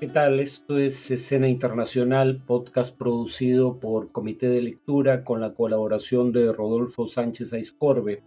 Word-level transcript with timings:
¿Qué 0.00 0.08
tal? 0.08 0.40
Esto 0.40 0.78
es 0.78 1.10
Escena 1.10 1.46
Internacional, 1.46 2.42
podcast 2.46 2.96
producido 2.96 3.78
por 3.80 4.10
Comité 4.10 4.48
de 4.48 4.62
Lectura 4.62 5.24
con 5.24 5.42
la 5.42 5.52
colaboración 5.52 6.32
de 6.32 6.50
Rodolfo 6.54 7.06
Sánchez 7.06 7.52
Aiscorbe. 7.52 8.22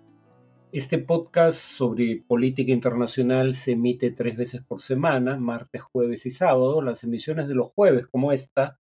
Este 0.72 1.00
podcast 1.00 1.60
sobre 1.60 2.24
política 2.28 2.72
internacional 2.72 3.56
se 3.56 3.72
emite 3.72 4.12
tres 4.12 4.38
veces 4.38 4.62
por 4.62 4.82
semana, 4.82 5.36
martes, 5.38 5.82
jueves 5.82 6.28
y 6.28 6.30
sábado. 6.30 6.84
Las 6.84 7.04
emisiones 7.04 7.48
de 7.48 7.56
los 7.56 7.72
jueves, 7.72 8.06
como 8.06 8.32
esta, 8.32 8.78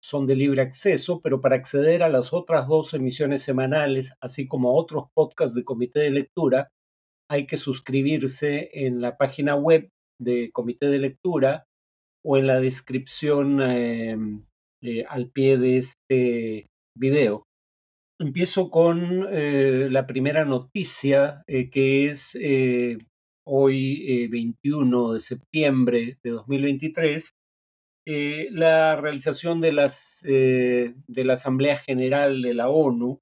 son 0.00 0.28
de 0.28 0.36
libre 0.36 0.62
acceso, 0.62 1.20
pero 1.20 1.40
para 1.40 1.56
acceder 1.56 2.04
a 2.04 2.08
las 2.08 2.32
otras 2.32 2.68
dos 2.68 2.94
emisiones 2.94 3.42
semanales, 3.42 4.16
así 4.20 4.46
como 4.46 4.68
a 4.68 4.74
otros 4.74 5.06
podcasts 5.14 5.56
de 5.56 5.64
Comité 5.64 5.98
de 5.98 6.10
Lectura, 6.12 6.70
hay 7.28 7.48
que 7.48 7.56
suscribirse 7.56 8.70
en 8.72 9.00
la 9.00 9.16
página 9.16 9.56
web 9.56 9.90
de 10.20 10.52
Comité 10.52 10.86
de 10.86 11.00
Lectura 11.00 11.66
o 12.28 12.36
en 12.36 12.48
la 12.48 12.60
descripción 12.60 13.62
em, 13.62 14.44
eh, 14.82 15.04
al 15.08 15.30
pie 15.30 15.58
de 15.58 15.78
este 15.78 16.66
video. 16.98 17.44
Empiezo 18.18 18.68
con 18.68 19.28
eh, 19.30 19.88
la 19.90 20.08
primera 20.08 20.44
noticia, 20.44 21.44
eh, 21.46 21.70
que 21.70 22.06
es 22.06 22.36
hoy 23.44 24.26
21 24.28 25.12
de 25.12 25.20
septiembre 25.20 26.18
de 26.24 26.30
2023, 26.30 27.30
la 28.50 28.96
realización 28.96 29.60
de, 29.60 29.72
las, 29.72 30.20
de 30.24 31.24
la 31.24 31.34
Asamblea 31.34 31.76
General 31.76 32.42
de 32.42 32.54
la 32.54 32.68
ONU 32.68 33.20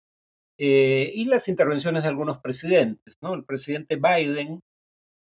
y 0.57 1.25
las 1.27 1.49
intervenciones 1.49 2.05
de 2.05 2.09
algunos 2.09 2.39
presidentes. 2.39 3.17
¿no? 3.21 3.35
El 3.35 3.45
presidente 3.45 3.97
Biden 3.97 4.61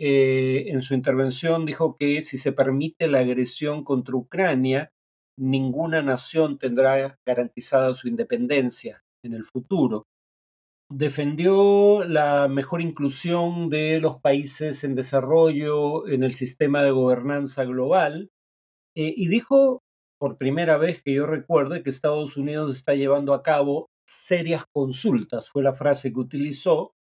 eh, 0.04 0.72
en 0.72 0.82
su 0.82 0.96
intervención 0.96 1.64
dijo 1.64 1.96
que 1.96 2.24
si 2.24 2.40
se 2.40 2.52
permite 2.52 3.08
la 3.08 3.20
agresión 3.20 3.84
contra 3.84 4.16
Ucrania, 4.16 4.92
ninguna 5.38 6.02
nación 6.02 6.58
tendrá 6.58 7.20
garantizada 7.24 7.94
su 7.94 8.08
independencia 8.08 9.04
en 9.24 9.36
el 9.36 9.44
futuro. 9.44 10.08
Defendió 10.90 12.04
la 12.04 12.48
mejor 12.48 12.82
inclusión 12.82 13.70
de 13.70 14.00
los 14.00 14.20
países 14.20 14.84
en 14.84 14.96
desarrollo 14.96 16.08
en 16.08 16.24
el 16.24 16.34
sistema 16.34 16.82
de 16.82 16.90
gobernanza 16.90 17.64
global 17.66 18.32
eh, 18.96 19.14
y 19.16 19.28
dijo, 19.28 19.84
por 20.20 20.40
primera 20.40 20.78
vez 20.78 21.04
que 21.04 21.14
yo 21.14 21.28
recuerde, 21.28 21.84
que 21.84 21.92
Estados 21.92 22.38
Unidos 22.38 22.76
está 22.76 22.96
llevando 22.96 23.36
a 23.36 23.44
cabo 23.44 23.92
serias 24.08 24.66
consultas, 24.74 25.52
fue 25.52 25.62
la 25.62 25.76
frase 25.76 26.12
que 26.12 26.20
utilizó, 26.20 26.96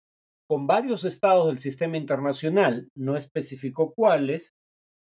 con 0.50 0.66
varios 0.66 1.04
estados 1.04 1.46
del 1.46 1.58
sistema 1.58 1.96
internacional, 1.96 2.88
no 2.96 3.16
especificó 3.16 3.94
cuáles, 3.94 4.56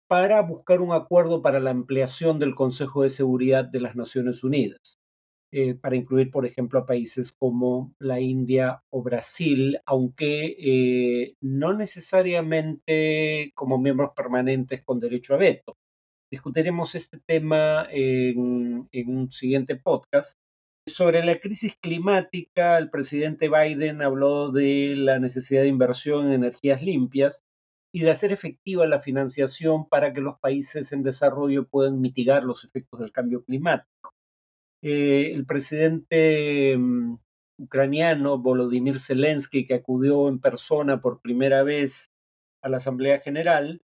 para 0.08 0.40
buscar 0.44 0.82
un 0.82 0.92
acuerdo 0.92 1.42
para 1.42 1.60
la 1.60 1.72
ampliación 1.72 2.38
del 2.38 2.54
Consejo 2.54 3.02
de 3.02 3.10
Seguridad 3.10 3.66
de 3.66 3.80
las 3.80 3.96
Naciones 3.96 4.44
Unidas, 4.44 5.00
eh, 5.52 5.74
para 5.74 5.96
incluir, 5.96 6.30
por 6.30 6.46
ejemplo, 6.46 6.78
a 6.78 6.86
países 6.86 7.32
como 7.32 7.92
la 7.98 8.20
India 8.20 8.84
o 8.92 9.02
Brasil, 9.02 9.80
aunque 9.88 10.56
eh, 10.60 11.34
no 11.42 11.74
necesariamente 11.74 13.52
como 13.56 13.80
miembros 13.80 14.12
permanentes 14.16 14.84
con 14.84 15.00
derecho 15.00 15.34
a 15.34 15.38
veto. 15.38 15.76
Discutiremos 16.30 16.94
este 16.94 17.18
tema 17.26 17.88
en 17.90 18.38
un 18.38 19.32
siguiente 19.32 19.76
podcast, 19.76 20.38
sobre 20.88 21.24
la 21.24 21.36
crisis 21.36 21.78
climática, 21.80 22.78
el 22.78 22.90
presidente 22.90 23.50
Biden 23.50 24.02
habló 24.02 24.52
de 24.52 24.96
la 24.98 25.20
necesidad 25.20 25.62
de 25.62 25.68
inversión 25.68 26.28
en 26.28 26.34
energías 26.34 26.82
limpias 26.82 27.44
y 27.94 28.02
de 28.02 28.12
hacer 28.12 28.32
efectiva 28.32 28.88
la 28.88 29.02
financiación 29.02 29.88
para 29.88 30.14
que 30.14 30.22
los 30.22 30.40
países 30.40 30.92
en 30.92 31.04
desarrollo 31.04 31.68
puedan 31.68 32.00
mitigar 32.00 32.44
los 32.44 32.64
efectos 32.64 33.00
del 33.00 33.12
cambio 33.12 33.44
climático. 33.44 34.14
Eh, 34.82 35.32
el 35.34 35.46
presidente 35.46 36.76
mm, 36.78 37.18
ucraniano 37.60 38.40
Volodymyr 38.40 39.00
Zelensky, 39.00 39.66
que 39.66 39.76
acudió 39.76 40.30
en 40.30 40.40
persona 40.40 41.02
por 41.02 41.22
primera 41.22 41.64
vez 41.64 42.12
a 42.64 42.70
la 42.70 42.78
Asamblea 42.78 43.20
General, 43.20 43.82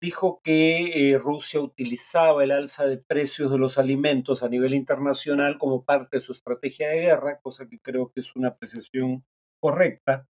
dijo 0.00 0.40
que 0.42 1.12
eh, 1.12 1.18
Rusia 1.18 1.60
utilizaba 1.60 2.44
el 2.44 2.50
alza 2.50 2.86
de 2.86 2.98
precios 2.98 3.50
de 3.50 3.58
los 3.58 3.78
alimentos 3.78 4.42
a 4.42 4.48
nivel 4.48 4.74
internacional 4.74 5.58
como 5.58 5.84
parte 5.84 6.18
de 6.18 6.20
su 6.20 6.32
estrategia 6.32 6.88
de 6.88 7.00
guerra, 7.00 7.40
cosa 7.40 7.68
que 7.68 7.78
creo 7.80 8.10
que 8.12 8.20
es 8.20 8.36
una 8.36 8.48
apreciación 8.48 9.24
correcta. 9.60 10.26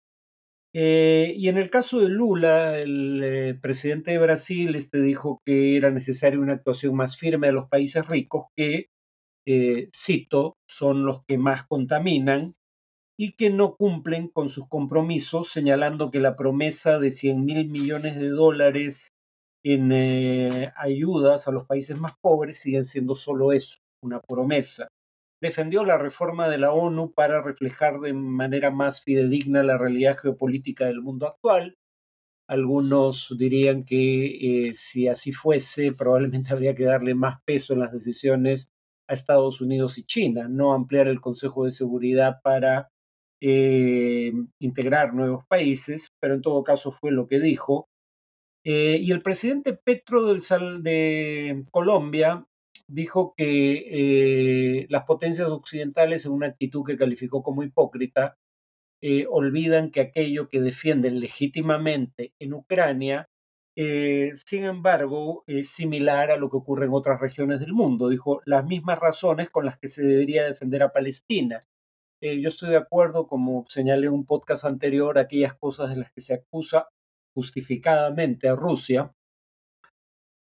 Eh, 0.73 1.33
y 1.35 1.50
en 1.50 1.57
el 1.57 1.69
caso 1.69 2.00
de 2.00 2.09
Lula, 2.09 2.79
el 2.79 3.21
eh, 3.23 3.53
presidente 3.61 4.11
de 4.11 4.19
Brasil 4.19 4.75
este 4.75 5.01
dijo 5.01 5.41
que 5.45 5.75
era 5.75 5.91
necesaria 5.91 6.39
una 6.39 6.53
actuación 6.53 6.95
más 6.95 7.17
firme 7.17 7.47
de 7.47 7.53
los 7.53 7.67
países 7.67 8.07
ricos 8.07 8.45
que, 8.55 8.88
cito, 9.94 10.55
son 10.67 11.05
los 11.05 11.23
que 11.25 11.38
más 11.38 11.66
contaminan 11.66 12.55
y 13.17 13.33
que 13.33 13.50
no 13.50 13.75
cumplen 13.75 14.29
con 14.29 14.50
sus 14.50 14.67
compromisos, 14.67 15.50
señalando 15.50 16.09
que 16.09 16.19
la 16.19 16.35
promesa 16.35 17.00
de 17.00 17.11
100 17.11 17.45
mil 17.45 17.69
millones 17.69 18.17
de 18.17 18.29
dólares 18.29 19.11
en 19.63 20.72
ayudas 20.75 21.47
a 21.47 21.51
los 21.51 21.66
países 21.66 21.97
más 21.99 22.13
pobres 22.22 22.59
siguen 22.59 22.85
siendo 22.85 23.16
solo 23.16 23.51
eso, 23.51 23.79
una 24.03 24.19
promesa. 24.19 24.88
Defendió 25.41 25.83
la 25.83 25.97
reforma 25.97 26.47
de 26.49 26.59
la 26.59 26.72
ONU 26.72 27.13
para 27.13 27.41
reflejar 27.41 28.00
de 28.00 28.13
manera 28.13 28.69
más 28.69 29.03
fidedigna 29.03 29.63
la 29.63 29.77
realidad 29.77 30.17
geopolítica 30.17 30.85
del 30.85 31.01
mundo 31.01 31.27
actual. 31.27 31.75
Algunos 32.47 33.35
dirían 33.39 33.85
que 33.85 34.69
eh, 34.69 34.73
si 34.75 35.07
así 35.07 35.31
fuese, 35.31 35.94
probablemente 35.94 36.53
habría 36.53 36.75
que 36.75 36.83
darle 36.83 37.16
más 37.16 37.41
peso 37.44 37.73
en 37.73 37.79
las 37.79 37.91
decisiones 37.91 38.71
a 39.07 39.13
Estados 39.13 39.61
Unidos 39.61 39.97
y 39.97 40.03
China, 40.03 40.47
no 40.47 40.73
ampliar 40.73 41.07
el 41.07 41.21
Consejo 41.21 41.66
de 41.66 41.71
Seguridad 41.71 42.39
para 42.44 42.89
eh, 43.41 44.31
integrar 44.59 45.13
nuevos 45.13 45.45
países, 45.47 46.11
pero 46.19 46.35
en 46.35 46.41
todo 46.41 46.63
caso 46.63 46.91
fue 46.91 47.11
lo 47.11 47.27
que 47.27 47.39
dijo. 47.39 47.88
Eh, 48.63 48.97
y 49.01 49.11
el 49.11 49.23
presidente 49.23 49.73
Petro 49.73 50.23
del 50.25 50.41
de 50.83 51.66
Colombia 51.72 52.45
dijo 52.88 53.33
que 53.35 54.81
eh, 54.81 54.88
las 54.89 55.05
potencias 55.05 55.47
occidentales, 55.49 56.25
en 56.25 56.33
una 56.33 56.47
actitud 56.47 56.83
que 56.85 56.97
calificó 56.97 57.41
como 57.44 57.63
hipócrita, 57.63 58.38
eh, 59.01 59.25
olvidan 59.29 59.91
que 59.91 60.01
aquello 60.01 60.47
que 60.50 60.61
defienden 60.61 61.19
legítimamente 61.19 62.33
en 62.39 62.53
Ucrania, 62.53 63.27
sin 63.75 64.66
embargo, 64.66 65.44
es 65.47 65.69
similar 65.71 66.29
a 66.29 66.38
lo 66.38 66.50
que 66.51 66.57
ocurre 66.57 66.85
en 66.85 66.94
otras 66.94 67.19
regiones 67.19 67.61
del 67.61 67.73
mundo. 67.73 68.09
Dijo 68.09 68.41
las 68.45 68.66
mismas 68.66 69.00
razones 69.00 69.50
con 69.50 69.66
las 69.66 69.77
que 69.79 69.88
se 69.88 70.03
debería 70.03 70.45
defender 70.45 70.83
a 70.83 70.91
Palestina. 70.91 71.59
yo 72.21 72.50
estoy 72.50 72.69
de 72.69 72.77
acuerdo, 72.77 73.27
como 73.27 73.66
señalé 73.67 74.07
en 74.07 74.13
un 74.13 74.25
podcast 74.25 74.66
anterior, 74.66 75.17
aquellas 75.17 75.55
cosas 75.55 75.89
de 75.89 75.95
las 75.95 76.11
que 76.11 76.21
se 76.21 76.35
acusa 76.35 76.89
justificadamente 77.34 78.47
a 78.47 78.56
Rusia 78.56 79.14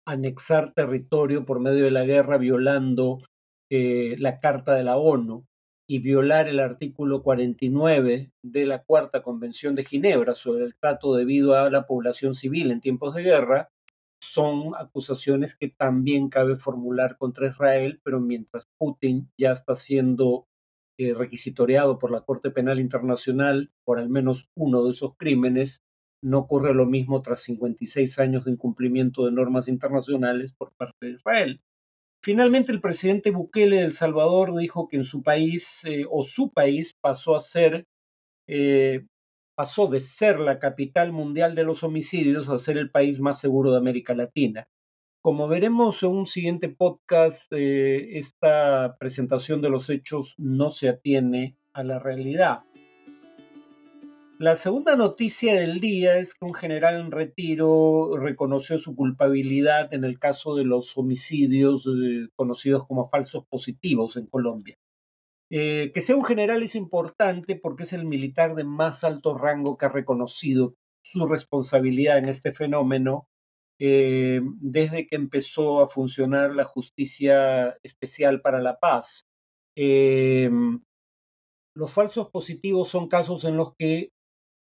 anexar 0.06 0.72
territorio 0.75 1.45
por 1.45 1.61
medio 1.61 1.84
de 1.84 1.91
la 1.91 2.05
guerra 2.05 2.39
violando 2.39 3.22
eh, 3.71 4.17
la 4.19 4.39
Carta 4.41 4.75
de 4.75 4.84
la 4.84 4.97
ONU 4.97 5.47
y 5.87 5.99
violar 5.99 6.49
el 6.49 6.61
artículo 6.61 7.22
49 7.22 8.33
de 8.43 8.67
la 8.67 8.83
Cuarta 8.83 9.22
Convención 9.22 9.75
de 9.75 9.84
Ginebra 9.84 10.34
sobre 10.34 10.65
el 10.65 10.77
trato 10.77 11.15
debido 11.15 11.55
a 11.55 11.71
la 11.71 11.87
población 11.87 12.34
civil 12.34 12.71
en 12.71 12.81
tiempos 12.81 13.15
de 13.15 13.22
guerra, 13.22 13.71
son 14.22 14.75
acusaciones 14.77 15.56
que 15.56 15.69
también 15.69 16.31
cabe 16.31 16.56
formular 16.56 17.19
contra 17.19 17.49
Israel, 17.49 18.01
pero 18.03 18.21
mientras 18.21 18.66
Putin 18.78 19.31
ya 19.37 19.53
está 19.53 19.75
siendo 19.75 20.47
eh, 20.99 21.12
requisitoriado 21.12 21.99
por 21.99 22.11
la 22.11 22.22
Corte 22.22 22.51
Penal 22.51 22.81
Internacional 22.81 23.71
por 23.84 23.99
al 23.99 24.09
menos 24.09 24.51
uno 24.55 24.84
de 24.84 24.91
esos 24.93 25.15
crímenes, 25.16 25.84
no 26.24 26.38
ocurre 26.38 26.72
lo 26.72 26.86
mismo 26.86 27.20
tras 27.20 27.42
56 27.42 28.18
años 28.18 28.46
de 28.46 28.52
incumplimiento 28.52 29.26
de 29.26 29.32
normas 29.32 29.68
internacionales 29.68 30.54
por 30.54 30.72
parte 30.72 31.06
de 31.06 31.12
Israel. 31.12 31.60
Finalmente, 32.22 32.72
el 32.72 32.80
presidente 32.80 33.30
Bukele 33.30 33.76
de 33.76 33.84
El 33.84 33.92
Salvador 33.92 34.56
dijo 34.56 34.88
que 34.88 34.97
en 34.97 35.04
su 35.04 35.22
país 35.22 35.84
eh, 35.84 36.06
o 36.10 36.24
su 36.24 36.50
país 36.50 36.97
pasó 36.98 37.36
a 37.36 37.42
ser, 37.42 37.84
eh, 38.47 39.04
pasó 39.54 39.86
de 39.86 40.00
ser 40.00 40.41
la 40.41 40.59
capital 40.59 41.12
mundial 41.12 41.54
de 41.54 41.65
los 41.65 41.82
homicidios 41.82 42.48
a 42.48 42.59
ser 42.59 42.78
el 42.78 42.91
país 42.91 43.20
más 43.20 43.38
seguro 43.38 43.72
de 43.72 43.78
América 43.78 44.15
Latina. 44.15 44.66
Como 45.20 45.47
veremos 45.47 46.03
en 46.03 46.12
un 46.12 46.27
siguiente 46.27 46.70
podcast, 46.70 47.53
eh, 47.53 48.16
esta 48.16 48.97
presentación 48.98 49.60
de 49.60 49.68
los 49.68 49.91
hechos 49.91 50.34
no 50.38 50.70
se 50.70 50.88
atiene 50.88 51.59
a 51.74 51.84
la 51.84 51.98
realidad. 51.98 52.60
La 54.41 54.57
segunda 54.57 54.97
noticia 54.97 55.54
del 55.54 55.78
día 55.78 56.16
es 56.16 56.34
que 56.34 56.45
un 56.45 56.54
general 56.54 57.01
en 57.01 57.13
retiro 57.13 58.16
reconoció 58.16 58.81
su 58.81 58.97
culpabilidad 58.97 59.95
en 59.95 60.03
el 60.03 60.19
caso 60.19 60.57
de 60.57 60.65
los 60.65 60.98
homicidios 60.98 61.86
eh, 61.86 62.27
conocidos 62.34 62.84
como 62.84 63.09
falsos 63.10 63.47
positivos 63.47 64.16
en 64.16 64.27
Colombia. 64.27 64.77
Eh, 65.51 65.92
que 65.95 66.01
sea 66.01 66.16
un 66.16 66.25
general 66.25 66.65
es 66.65 66.75
importante 66.75 67.54
porque 67.54 67.84
es 67.84 67.92
el 67.92 68.07
militar 68.07 68.57
de 68.57 68.65
más 68.65 69.04
alto 69.04 69.39
rango 69.39 69.77
que 69.77 69.86
ha 69.86 69.91
reconocido 69.91 70.75
su 71.04 71.27
responsabilidad 71.27 72.19
en 72.19 72.28
este 72.28 72.53
fenómeno 72.53 73.28
eh, 73.78 74.41
desde 74.60 75.07
que 75.07 75.15
empezó 75.15 75.80
a 75.80 75.89
funcionar 75.89 76.57
la 76.57 76.65
justicia 76.65 77.77
especial 77.84 78.41
para 78.41 78.60
la 78.60 78.80
paz. 78.80 79.27
Los 81.77 81.92
falsos 81.92 82.30
positivos 82.30 82.89
son 82.89 83.09
casos 83.09 83.45
en 83.45 83.57
los 83.57 83.75
que 83.77 84.10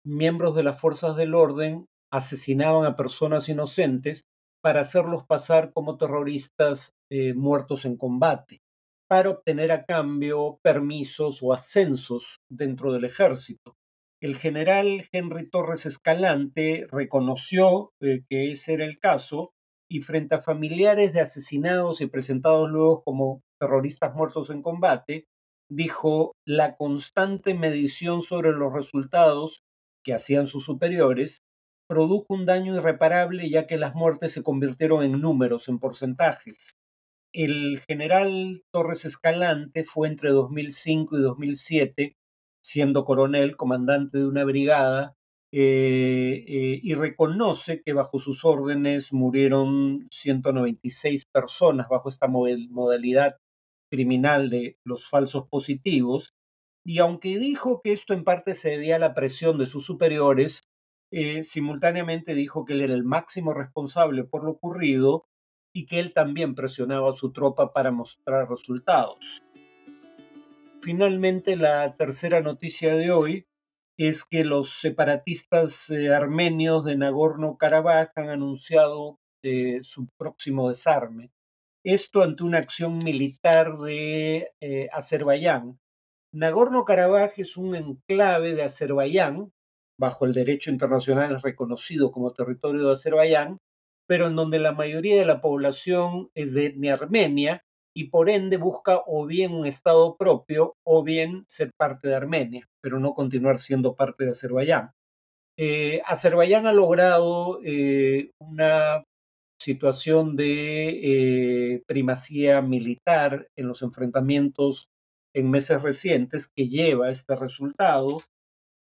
miembros 0.05 0.55
de 0.55 0.63
las 0.63 0.81
fuerzas 0.81 1.17
del 1.17 1.35
orden 1.35 1.87
asesinaban 2.11 2.87
a 2.87 2.97
personas 2.97 3.49
inocentes 3.49 4.25
para 4.63 4.81
hacerlos 4.81 5.25
pasar 5.27 5.73
como 5.73 5.97
terroristas 5.97 6.95
eh, 7.11 7.35
muertos 7.35 7.85
en 7.85 7.97
combate, 7.97 8.61
para 9.09 9.31
obtener 9.31 9.73
a 9.73 9.85
cambio 9.85 10.59
permisos 10.63 11.43
o 11.43 11.53
ascensos 11.53 12.41
dentro 12.51 12.93
del 12.93 13.05
ejército. 13.05 13.77
El 14.21 14.37
general 14.37 15.07
Henry 15.13 15.49
Torres 15.49 15.87
Escalante 15.87 16.87
reconoció 16.91 17.93
eh, 18.01 18.23
que 18.29 18.51
ese 18.51 18.75
era 18.75 18.85
el 18.85 18.99
caso 18.99 19.53
y 19.89 20.01
frente 20.01 20.35
a 20.35 20.43
familiares 20.43 21.13
de 21.13 21.21
asesinados 21.21 22.01
y 22.01 22.07
presentados 22.07 22.69
luego 22.69 23.03
como 23.05 23.43
terroristas 23.61 24.15
muertos 24.15 24.51
en 24.51 24.63
combate, 24.63 25.27
dijo 25.71 26.33
la 26.47 26.77
constante 26.77 27.55
medición 27.55 28.23
sobre 28.23 28.53
los 28.53 28.73
resultados 28.73 29.63
que 30.09 30.15
hacían 30.15 30.47
sus 30.47 30.65
superiores 30.65 31.43
produjo 31.87 32.25
un 32.31 32.47
daño 32.47 32.75
irreparable 32.75 33.51
ya 33.51 33.67
que 33.67 33.77
las 33.77 33.95
muertes 33.95 34.33
se 34.33 34.43
convirtieron 34.43 35.05
en 35.05 35.21
números, 35.21 35.69
en 35.69 35.79
porcentajes. 35.79 36.77
El 37.35 37.79
general 37.87 38.63
Torres 38.73 39.05
Escalante 39.05 39.85
fue 39.85 40.09
entre 40.09 40.31
2005 40.31 41.19
y 41.19 41.21
2007 41.21 42.17
siendo 42.65 43.05
coronel, 43.05 43.55
comandante 43.59 44.17
de 44.17 44.27
una 44.27 44.45
brigada, 44.45 45.15
eh, 45.53 46.43
eh, 46.49 46.81
y 46.83 46.95
reconoce 46.95 47.83
que 47.85 47.93
bajo 47.93 48.19
sus 48.19 48.47
órdenes 48.47 49.13
murieron 49.13 50.09
196 50.11 51.27
personas 51.31 51.87
bajo 51.91 52.09
esta 52.09 52.29
modalidad 52.29 53.37
criminal 53.93 54.49
de 54.49 54.79
los 54.87 55.07
falsos 55.07 55.49
positivos, 55.51 56.33
y 56.85 57.01
aunque 57.01 57.39
dijo 57.39 57.81
que 57.83 57.93
esto 57.93 58.15
en 58.15 58.25
parte 58.25 58.55
se 58.55 58.71
debía 58.71 58.97
a 58.97 59.01
la 59.01 59.15
presión 59.15 59.59
de 59.59 59.67
sus 59.67 59.85
superiores, 59.85 60.69
eh, 61.11 61.43
simultáneamente 61.43 62.35
dijo 62.35 62.65
que 62.65 62.75
él 62.75 62.83
era 62.83 62.95
el 62.95 63.05
máximo 63.05 63.55
responsable 63.55 64.25
por 64.25 64.45
lo 64.45 64.53
ocurrido 64.53 65.27
y 65.73 65.87
que 65.87 66.01
él 66.01 66.13
también 66.13 66.55
presionaba 66.55 67.11
a 67.11 67.15
su 67.15 67.33
tropa 67.33 67.73
para 67.73 67.91
mostrar 67.91 68.49
resultados. 68.49 69.43
Finalmente, 70.83 71.57
la 71.57 71.97
tercera 71.97 72.41
noticia 72.41 72.95
de 72.95 73.11
hoy 73.11 73.47
es 73.97 74.25
que 74.25 74.45
los 74.45 74.79
separatistas 74.81 75.91
eh, 75.91 76.15
armenios 76.15 76.85
de 76.85 76.97
Nagorno-Karabaj 76.97 78.13
han 78.17 78.29
anunciado 78.29 79.19
eh, 79.43 79.81
su 79.83 80.09
próximo 80.17 80.69
desarme. 80.69 81.31
Esto 81.85 82.23
ante 82.23 82.45
una 82.45 82.59
acción 82.59 82.99
militar 82.99 83.77
de 83.79 84.53
Azerbaiyán. 84.93 85.79
Nagorno-Karabaj 86.39 87.33
es 87.39 87.57
un 87.57 87.75
enclave 87.75 88.55
de 88.55 88.63
Azerbaiyán, 88.63 89.51
bajo 89.99 90.25
el 90.25 90.33
derecho 90.33 90.71
internacional 90.71 91.43
reconocido 91.43 92.13
como 92.13 92.33
territorio 92.33 92.87
de 92.87 92.93
Azerbaiyán, 92.93 93.59
pero 94.07 94.29
en 94.29 94.37
donde 94.37 94.61
la 94.61 94.71
mayoría 94.71 95.17
de 95.17 95.27
la 95.27 95.41
población 95.41 96.31
es 96.37 96.55
de 96.55 96.67
etnia 96.67 96.95
armenia 96.95 97.63
y 97.93 98.11
por 98.11 98.31
ende 98.31 98.57
busca 98.57 99.03
o 99.05 99.27
bien 99.27 99.53
un 99.53 99.67
Estado 99.67 100.17
propio 100.17 100.77
o 100.87 101.03
bien 101.03 101.45
ser 101.49 101.73
parte 101.77 102.07
de 102.07 102.15
Armenia, 102.15 102.69
pero 102.81 103.01
no 103.01 103.15
continuar 103.15 103.59
siendo 103.59 103.97
parte 103.97 104.25
de 104.25 104.31
Azerbaiyán. 104.31 104.93
Eh, 105.59 106.01
Azerbaiyán 106.07 106.69
ha 106.69 106.73
logrado 106.73 107.59
eh, 107.65 108.31
una 108.39 109.03
situación 109.61 110.37
de 110.37 110.89
eh, 111.03 111.83
primacía 111.89 112.63
militar 112.63 113.49
en 113.57 113.67
los 113.67 113.83
enfrentamientos 113.83 114.89
en 115.35 115.51
meses 115.51 115.83
recientes 115.83 116.47
que 116.49 116.69
lleva 116.69 117.11
este 117.11 117.37
resultado. 117.37 118.21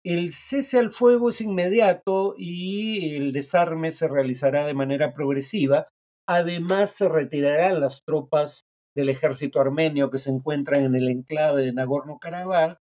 El 0.03 0.33
cese 0.33 0.79
al 0.79 0.91
fuego 0.91 1.29
es 1.29 1.41
inmediato 1.41 2.35
y 2.37 3.15
el 3.15 3.33
desarme 3.33 3.91
se 3.91 4.07
realizará 4.07 4.65
de 4.65 4.73
manera 4.73 5.13
progresiva. 5.13 5.87
Además, 6.27 6.91
se 6.91 7.09
retirarán 7.09 7.81
las 7.81 8.03
tropas 8.03 8.65
del 8.95 9.09
ejército 9.09 9.59
armenio 9.59 10.09
que 10.09 10.17
se 10.17 10.31
encuentra 10.31 10.79
en 10.79 10.95
el 10.95 11.09
enclave 11.09 11.63
de 11.63 11.73
Nagorno-Karabaj, 11.73 12.77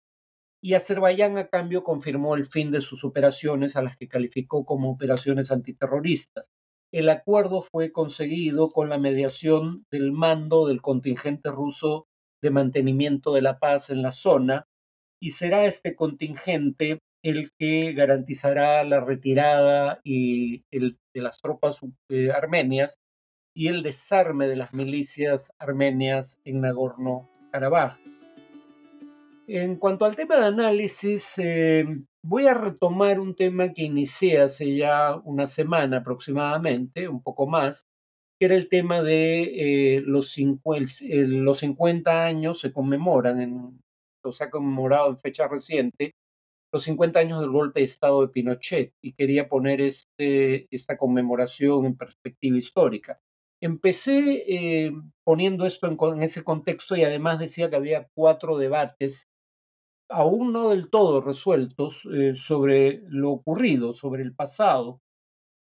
y 0.66 0.74
Azerbaiyán 0.74 1.38
a 1.38 1.48
cambio 1.48 1.84
confirmó 1.84 2.36
el 2.36 2.44
fin 2.44 2.72
de 2.72 2.82
sus 2.82 3.04
operaciones 3.04 3.76
a 3.76 3.84
las 3.84 3.98
que 3.98 4.08
calificó 4.08 4.66
como 4.66 4.90
operaciones 4.90 5.52
antiterroristas. 5.52 6.50
El 6.92 7.10
acuerdo 7.10 7.62
fue 7.62 7.92
conseguido 7.92 8.72
con 8.72 8.90
la 8.90 8.98
mediación 8.98 9.86
del 9.92 10.12
mando 10.12 10.66
del 10.66 10.82
contingente 10.82 11.52
ruso 11.52 12.08
de 12.42 12.50
mantenimiento 12.50 13.34
de 13.34 13.42
la 13.42 13.60
paz 13.60 13.90
en 13.90 14.02
la 14.02 14.12
zona 14.12 14.68
y 15.20 15.32
será 15.32 15.66
este 15.66 15.96
contingente 15.96 17.00
el 17.24 17.52
que 17.58 17.94
garantizará 17.94 18.84
la 18.84 19.00
retirada 19.00 20.00
y 20.04 20.64
de 20.70 20.96
las 21.16 21.40
tropas 21.40 21.80
eh, 22.10 22.32
armenias 22.32 23.00
y 23.56 23.70
el 23.70 23.82
desarme 23.82 24.48
de 24.48 24.58
las 24.58 24.74
milicias 24.74 25.52
armenias 25.58 26.40
en 26.44 26.62
Nagorno-Karabaj. 26.62 27.98
En 29.48 29.78
cuanto 29.78 30.06
al 30.06 30.16
tema 30.16 30.38
de 30.38 30.46
análisis, 30.46 31.34
eh, 31.38 31.86
voy 32.24 32.48
a 32.48 32.54
retomar 32.54 33.20
un 33.20 33.36
tema 33.36 33.72
que 33.74 33.84
inicié 33.84 34.42
hace 34.42 34.76
ya 34.76 35.16
una 35.24 35.48
semana 35.48 35.98
aproximadamente, 35.98 37.08
un 37.08 37.22
poco 37.22 37.48
más, 37.48 37.86
que 38.40 38.46
era 38.46 38.56
el 38.56 38.68
tema 38.70 39.02
de 39.02 39.98
eh, 39.98 40.02
los, 40.02 40.38
eh, 40.38 40.46
los 41.28 41.60
50 41.60 42.26
años 42.26 42.60
se 42.60 42.74
conmemoran, 42.74 43.42
en, 43.42 43.82
o 44.24 44.32
se 44.32 44.44
ha 44.44 44.50
conmemorado 44.50 45.10
en 45.10 45.18
fecha 45.18 45.48
reciente, 45.48 46.16
los 46.74 46.84
50 46.84 47.20
años 47.20 47.40
del 47.40 47.52
golpe 47.52 47.80
de 47.80 47.86
Estado 47.86 48.22
de 48.22 48.28
Pinochet 48.28 48.94
y 49.02 49.14
quería 49.14 49.48
poner 49.48 49.80
este, 49.80 50.68
esta 50.76 50.98
conmemoración 50.98 51.86
en 51.86 51.96
perspectiva 51.96 52.58
histórica. 52.58 53.20
Empecé 53.62 54.44
eh, 54.48 54.92
poniendo 55.24 55.66
esto 55.66 55.88
en, 55.88 56.22
ese 56.22 56.44
contexto 56.44 56.98
y 56.98 57.04
además 57.04 57.40
decía 57.40 57.70
que 57.70 57.78
había 57.78 58.10
cuatro 58.14 58.58
debates, 58.58 59.30
aún 60.10 60.52
no 60.52 60.70
del 60.70 60.90
todo 60.90 61.22
resueltos, 61.22 62.04
sobre 62.36 63.02
lo 63.08 63.32
ocurrido, 63.32 63.94
sobre 63.94 64.24
el 64.24 64.36
pasado. 64.36 65.00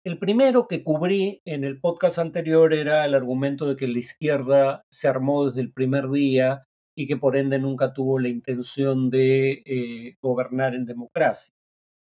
El 0.04 0.18
primero 0.18 0.66
que 0.66 0.82
cubrí 0.82 1.42
en 1.44 1.62
el 1.62 1.80
podcast 1.80 2.18
anterior 2.18 2.74
era 2.74 3.04
el 3.04 3.14
argumento 3.14 3.68
de 3.68 3.76
que 3.76 3.86
la 3.86 4.00
izquierda 4.00 4.84
se 4.90 5.06
armó 5.06 5.46
desde 5.46 5.60
el 5.60 5.72
primer 5.72 6.10
día 6.10 6.66
y 6.96 7.06
que 7.06 7.16
por 7.16 7.36
ende 7.36 7.60
nunca 7.60 7.92
tuvo 7.92 8.18
la 8.18 8.28
intención 8.28 9.10
de 9.10 9.62
eh, 9.64 10.16
gobernar 10.20 10.74
en 10.74 10.86
democracia. 10.86 11.54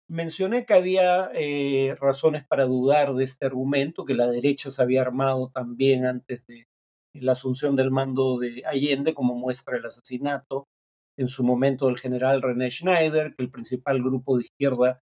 Mencioné 0.07 0.65
que 0.65 0.73
había 0.73 1.31
eh, 1.33 1.93
razones 1.99 2.45
para 2.47 2.63
dudar 2.63 3.13
de 3.13 3.25
este 3.25 3.45
argumento, 3.45 4.05
que 4.05 4.13
la 4.13 4.31
derecha 4.31 4.71
se 4.71 4.81
había 4.81 5.01
armado 5.01 5.51
también 5.53 6.05
antes 6.05 6.47
de 6.47 6.67
la 7.13 7.33
asunción 7.33 7.75
del 7.75 7.91
mando 7.91 8.39
de 8.39 8.63
Allende, 8.65 9.13
como 9.13 9.35
muestra 9.35 9.75
el 9.75 9.85
asesinato 9.85 10.69
en 11.17 11.27
su 11.27 11.43
momento 11.43 11.87
del 11.87 11.99
general 11.99 12.41
René 12.41 12.71
Schneider, 12.71 13.35
que 13.35 13.43
el 13.43 13.51
principal 13.51 14.01
grupo 14.01 14.37
de 14.37 14.43
izquierda 14.43 15.01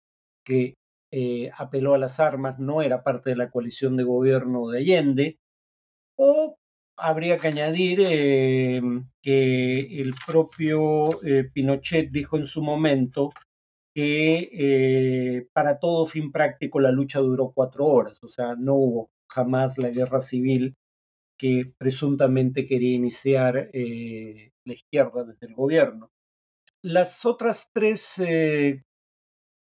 que 0.44 0.74
eh, 1.16 1.50
apeló 1.56 1.94
a 1.94 1.98
las 1.98 2.20
armas 2.20 2.58
no 2.58 2.82
era 2.82 3.02
parte 3.04 3.30
de 3.30 3.36
la 3.36 3.50
coalición 3.50 3.96
de 3.96 4.04
gobierno 4.04 4.68
de 4.68 4.78
Allende, 4.78 5.38
o 6.16 6.56
habría 6.96 7.38
que 7.38 7.48
añadir 7.48 8.00
eh, 8.02 8.82
que 9.22 10.00
el 10.00 10.14
propio 10.26 11.10
Pinochet 11.52 12.10
dijo 12.10 12.36
en 12.36 12.46
su 12.46 12.62
momento 12.62 13.32
que 13.94 14.50
eh, 14.52 15.48
para 15.52 15.78
todo 15.78 16.04
fin 16.04 16.32
práctico 16.32 16.80
la 16.80 16.90
lucha 16.90 17.20
duró 17.20 17.52
cuatro 17.54 17.86
horas, 17.86 18.22
o 18.24 18.28
sea, 18.28 18.56
no 18.56 18.74
hubo 18.74 19.10
jamás 19.30 19.78
la 19.78 19.90
guerra 19.90 20.20
civil 20.20 20.76
que 21.38 21.72
presuntamente 21.78 22.66
quería 22.66 22.94
iniciar 22.94 23.70
eh, 23.72 24.52
la 24.64 24.74
izquierda 24.74 25.24
desde 25.24 25.46
el 25.46 25.54
gobierno. 25.54 26.10
Las 26.82 27.24
otras 27.24 27.70
tres, 27.72 28.18
eh, 28.18 28.82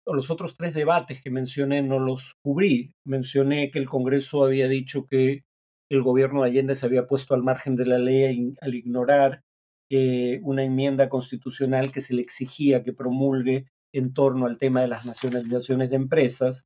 los 0.05 0.29
otros 0.29 0.57
tres 0.57 0.73
debates 0.73 1.21
que 1.21 1.31
mencioné 1.31 1.81
no 1.81 1.99
los 1.99 2.35
cubrí. 2.41 2.93
Mencioné 3.05 3.71
que 3.71 3.79
el 3.79 3.87
Congreso 3.87 4.43
había 4.43 4.67
dicho 4.67 5.05
que 5.05 5.43
el 5.89 6.01
gobierno 6.01 6.41
de 6.43 6.49
Allende 6.49 6.75
se 6.75 6.85
había 6.85 7.07
puesto 7.07 7.33
al 7.33 7.43
margen 7.43 7.75
de 7.75 7.85
la 7.85 7.97
ley 7.97 8.53
al 8.61 8.73
ignorar 8.73 9.43
una 10.41 10.63
enmienda 10.63 11.07
constitucional 11.07 11.91
que 11.91 12.01
se 12.01 12.15
le 12.15 12.23
exigía 12.23 12.83
que 12.83 12.93
promulgue 12.93 13.67
en 13.93 14.13
torno 14.13 14.47
al 14.47 14.57
tema 14.57 14.81
de 14.81 14.87
las 14.87 15.05
nacionalizaciones 15.05 15.91
de 15.91 15.97
empresas, 15.97 16.65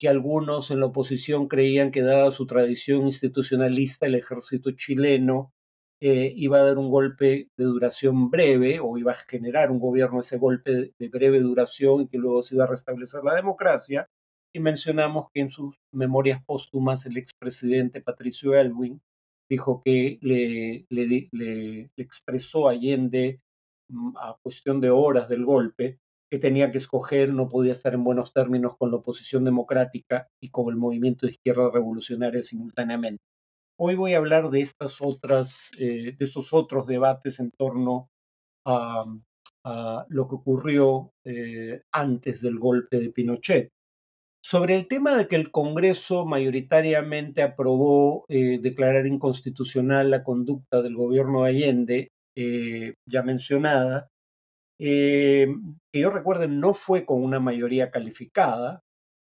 que 0.00 0.08
algunos 0.08 0.72
en 0.72 0.80
la 0.80 0.86
oposición 0.86 1.46
creían 1.46 1.92
que 1.92 2.02
dada 2.02 2.32
su 2.32 2.46
tradición 2.46 3.02
institucionalista 3.02 4.06
el 4.06 4.16
ejército 4.16 4.72
chileno 4.72 5.52
eh, 6.00 6.32
iba 6.34 6.60
a 6.60 6.64
dar 6.64 6.78
un 6.78 6.90
golpe 6.90 7.48
de 7.56 7.64
duración 7.64 8.30
breve 8.30 8.80
o 8.80 8.96
iba 8.96 9.12
a 9.12 9.14
generar 9.14 9.70
un 9.70 9.78
gobierno 9.78 10.20
ese 10.20 10.38
golpe 10.38 10.92
de 10.98 11.08
breve 11.08 11.40
duración 11.40 12.02
y 12.02 12.06
que 12.08 12.18
luego 12.18 12.42
se 12.42 12.54
iba 12.54 12.64
a 12.64 12.68
restablecer 12.68 13.22
la 13.24 13.34
democracia. 13.34 14.08
y 14.52 14.60
mencionamos 14.60 15.26
que 15.32 15.40
en 15.42 15.50
sus 15.50 15.76
memorias 15.92 16.42
póstumas 16.44 17.06
el 17.06 17.16
expresidente 17.18 18.00
Patricio 18.00 18.54
Elwin 18.56 19.00
dijo 19.48 19.82
que 19.84 20.18
le, 20.22 20.86
le, 20.90 21.90
expresó 21.96 22.68
a 22.68 22.72
Allende 22.72 23.40
mm, 23.88 24.16
a 24.16 24.36
cuestión 24.42 24.80
de 24.80 24.90
horas 24.90 25.28
del 25.28 25.44
golpe 25.44 25.98
que 26.30 26.38
tenía 26.38 26.70
que 26.70 26.78
escoger, 26.78 27.32
no 27.34 27.48
podía 27.48 27.72
estar 27.72 27.92
en 27.94 28.04
buenos 28.04 28.32
términos 28.32 28.76
con 28.76 28.90
la 28.90 28.98
oposición 28.98 29.44
democrática 29.44 30.28
y 30.40 30.50
con 30.50 30.68
el 30.68 30.76
movimiento 30.76 31.26
de 31.26 31.32
izquierda 31.32 31.70
revolucionaria 31.72 32.42
simultáneamente. 32.42 33.22
Hoy 33.82 33.94
voy 33.94 34.12
a 34.12 34.18
hablar 34.18 34.50
de 34.50 34.60
estas 34.60 35.00
otras, 35.00 35.70
eh, 35.78 36.14
de 36.14 36.24
estos 36.26 36.52
otros 36.52 36.86
debates 36.86 37.40
en 37.40 37.50
torno 37.50 38.10
a, 38.66 39.06
lo 40.08 40.28
que 40.28 40.34
ocurrió 40.34 41.12
eh, 41.24 41.80
antes 41.90 42.42
del 42.42 42.58
golpe 42.58 43.00
de 43.00 43.08
Pinochet. 43.08 43.70
Sobre 44.44 44.76
el 44.76 44.86
tema 44.86 45.16
de 45.16 45.28
que 45.28 45.36
el 45.36 45.50
Congreso 45.50 46.26
mayoritariamente 46.26 47.40
aprobó 47.40 48.26
eh, 48.28 48.58
declarar 48.60 49.06
inconstitucional 49.06 50.10
la 50.10 50.24
conducta 50.24 50.82
del 50.82 50.94
gobierno 50.94 51.44
de 51.44 51.48
Allende, 51.48 52.08
ya 53.06 53.22
mencionada, 53.22 54.08
que 54.78 55.54
yo 55.94 56.10
recuerde 56.10 56.48
no 56.48 56.74
fue 56.74 57.06
con 57.06 57.22
una 57.22 57.40
mayoría 57.40 57.90
calificada, 57.90 58.80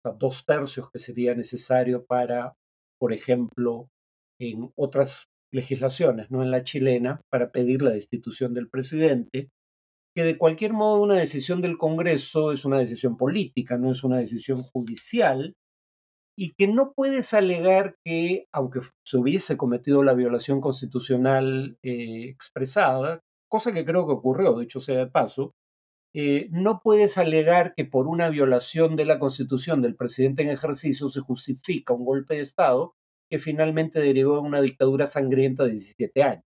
o 0.03 0.09
sea, 0.09 0.17
dos 0.17 0.45
tercios 0.45 0.89
que 0.89 0.99
sería 0.99 1.33
necesario 1.33 2.05
para, 2.05 2.53
por 2.97 3.13
ejemplo, 3.13 3.87
en 4.39 4.71
otras 4.75 5.27
legislaciones, 5.51 6.31
no 6.31 6.41
en 6.41 6.51
la 6.51 6.63
chilena, 6.63 7.21
para 7.29 7.51
pedir 7.51 7.81
la 7.81 7.91
destitución 7.91 8.53
del 8.53 8.69
presidente, 8.69 9.49
que 10.15 10.23
de 10.23 10.37
cualquier 10.37 10.73
modo 10.73 11.01
una 11.01 11.15
decisión 11.15 11.61
del 11.61 11.77
Congreso 11.77 12.51
es 12.51 12.65
una 12.65 12.79
decisión 12.79 13.17
política, 13.17 13.77
no 13.77 13.91
es 13.91 14.03
una 14.03 14.17
decisión 14.17 14.63
judicial, 14.63 15.53
y 16.35 16.53
que 16.53 16.67
no 16.67 16.93
puedes 16.93 17.33
alegar 17.33 17.95
que, 18.03 18.47
aunque 18.51 18.79
se 19.05 19.17
hubiese 19.17 19.55
cometido 19.55 20.03
la 20.03 20.13
violación 20.13 20.61
constitucional 20.61 21.77
eh, 21.83 22.25
expresada, 22.27 23.21
cosa 23.47 23.71
que 23.71 23.85
creo 23.85 24.07
que 24.07 24.13
ocurrió, 24.13 24.55
de 24.55 24.63
hecho 24.63 24.81
sea 24.81 24.97
de 24.97 25.07
paso, 25.07 25.53
eh, 26.15 26.47
no 26.51 26.81
puedes 26.83 27.17
alegar 27.17 27.73
que 27.75 27.85
por 27.85 28.07
una 28.07 28.29
violación 28.29 28.95
de 28.95 29.05
la 29.05 29.19
constitución 29.19 29.81
del 29.81 29.95
presidente 29.95 30.43
en 30.43 30.49
ejercicio 30.49 31.09
se 31.09 31.21
justifica 31.21 31.93
un 31.93 32.05
golpe 32.05 32.35
de 32.35 32.41
Estado 32.41 32.93
que 33.33 33.39
finalmente 33.39 33.99
derivó 33.99 34.37
en 34.37 34.45
una 34.45 34.61
dictadura 34.61 35.07
sangrienta 35.07 35.63
de 35.63 35.71
17 35.71 36.21
años. 36.21 36.45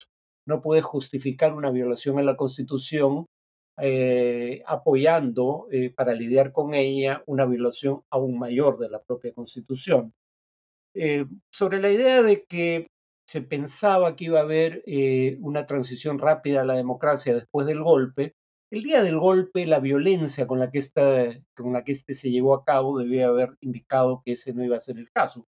No 0.47 0.63
puedes 0.63 0.85
justificar 0.85 1.53
una 1.53 1.73
violación 1.73 2.21
a 2.21 2.23
la 2.23 2.37
constitución 2.37 3.27
eh, 3.81 4.63
apoyando 4.65 5.67
eh, 5.73 5.91
para 5.91 6.15
lidiar 6.15 6.53
con 6.53 6.75
ella 6.75 7.25
una 7.27 7.47
violación 7.47 8.03
aún 8.11 8.39
mayor 8.39 8.79
de 8.79 8.91
la 8.91 9.03
propia 9.03 9.35
Constitución. 9.35 10.13
Eh, 10.95 11.27
sobre 11.53 11.81
la 11.81 11.91
idea 11.91 12.23
de 12.23 12.45
que 12.45 12.87
se 13.29 13.43
pensaba 13.43 14.15
que 14.15 14.27
iba 14.27 14.39
a 14.39 14.45
haber 14.45 14.85
una 15.41 15.67
transición 15.67 16.21
rápida 16.21 16.61
a 16.61 16.65
la 16.65 16.77
democracia 16.77 17.35
después 17.35 17.67
del 17.67 17.83
golpe, 17.83 18.35
el 18.71 18.85
día 18.85 19.03
del 19.03 19.19
golpe 19.19 19.67
la 19.67 19.81
violencia 19.81 20.47
con 20.47 20.61
la 20.61 20.71
que, 20.71 20.79
esta, 20.79 21.27
con 21.57 21.73
la 21.73 21.83
que 21.83 21.91
este 21.91 22.15
se 22.15 22.31
llevó 22.31 22.55
a 22.55 22.65
cabo 22.65 23.01
debía 23.01 23.27
haber 23.27 23.57
indicado 23.63 24.23
que 24.25 24.35
ese 24.35 24.55
no 24.55 24.63
iba 24.63 24.77
a 24.77 24.81
ser 24.81 24.99
el 24.99 25.11
caso. 25.11 25.45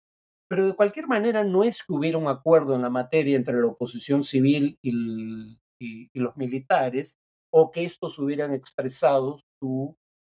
Pero 0.49 0.65
de 0.65 0.75
cualquier 0.75 1.07
manera 1.07 1.43
no 1.43 1.63
es 1.63 1.83
que 1.83 1.93
hubiera 1.93 2.17
un 2.17 2.27
acuerdo 2.27 2.75
en 2.75 2.81
la 2.81 2.89
materia 2.89 3.37
entre 3.37 3.59
la 3.59 3.67
oposición 3.67 4.23
civil 4.23 4.77
y 4.81 4.91
los 6.13 6.35
militares, 6.37 7.19
o 7.53 7.71
que 7.71 7.83
estos 7.83 8.19
hubieran 8.19 8.53
expresado 8.53 9.39
su 9.61 9.95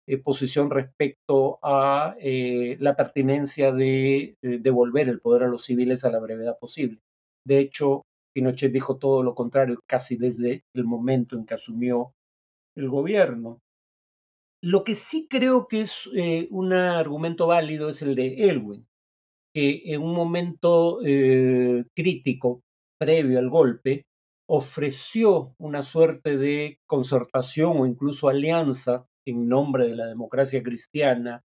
eh, 0.07 0.17
posición 0.17 0.71
respecto 0.71 1.59
a 1.61 2.15
eh, 2.19 2.77
la 2.79 2.95
pertinencia 2.95 3.71
de, 3.71 4.35
devolver 4.41 5.07
el 5.07 5.21
poder 5.21 5.43
a 5.43 5.47
los 5.47 5.65
civiles 5.65 6.03
a 6.03 6.11
la 6.11 6.19
brevedad 6.19 6.57
posible. 6.57 6.99
De 7.45 7.59
hecho, 7.59 8.03
Pinochet 8.33 8.71
dijo 8.71 8.97
todo 8.97 9.21
lo 9.21 9.35
contrario 9.35 9.79
casi 9.87 10.17
desde 10.17 10.63
el 10.73 10.85
momento 10.85 11.35
en 11.35 11.45
que 11.45 11.53
asumió 11.53 12.13
el 12.75 12.89
gobierno. 12.89 13.59
Lo 14.63 14.83
que 14.83 14.95
sí 14.95 15.27
creo 15.29 15.67
que 15.67 15.81
es 15.81 16.09
eh, 16.15 16.47
un 16.49 16.73
argumento 16.73 17.45
válido 17.45 17.89
es 17.89 18.01
el 18.01 18.15
de 18.15 18.49
Elwin, 18.49 18.87
que 19.59 19.81
en 19.93 20.01
un 20.01 20.13
momento 20.13 20.99
crítico 21.93 22.61
previo 22.97 23.39
al 23.39 23.49
golpe 23.49 24.05
ofreció 24.47 25.53
una 25.57 25.83
suerte 25.83 26.37
de 26.37 26.79
concertación 26.87 27.77
o 27.77 27.85
incluso 27.85 28.29
alianza 28.29 29.05
en 29.25 29.49
nombre 29.49 29.89
de 29.89 29.97
la 29.97 30.05
democracia 30.05 30.63
cristiana 30.63 31.41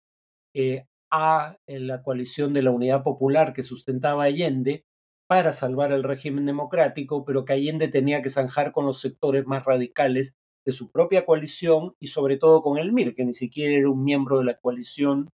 eh, 0.54 0.84
a 1.10 1.56
la 1.68 2.04
coalición 2.04 2.54
de 2.54 2.64
la 2.64 2.72
Unidad 2.72 3.02
Popular 3.02 3.54
que 3.54 3.64
sustentaba 3.64 4.26
Allende 4.26 4.84
para 5.30 5.54
salvar 5.54 5.94
el 5.94 6.04
régimen 6.04 6.46
democrático, 6.46 7.24
pero 7.24 7.46
que 7.46 7.54
Allende 7.54 7.88
tenía 7.88 8.22
que 8.22 8.30
zanjar 8.30 8.74
con 8.74 8.86
los 8.86 9.00
sectores 9.00 9.46
más 9.46 9.64
radicales 9.64 10.36
de 10.66 10.74
su 10.74 10.92
propia 10.92 11.26
coalición 11.26 11.96
y 11.98 12.08
sobre 12.08 12.36
todo 12.36 12.62
con 12.62 12.78
el 12.78 12.92
MIR, 12.92 13.16
que 13.16 13.24
ni 13.24 13.34
siquiera 13.34 13.78
era 13.78 13.90
un 13.90 14.04
miembro 14.04 14.40
de 14.40 14.46
la 14.46 14.60
coalición 14.60 15.30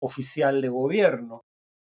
oficial 0.00 0.62
de 0.62 0.68
gobierno 0.68 1.42